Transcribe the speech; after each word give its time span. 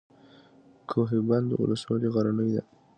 کوه 0.89 1.11
بند 1.29 1.49
ولسوالۍ 1.61 2.09
غرنۍ 2.13 2.49
ده؟ 2.55 2.61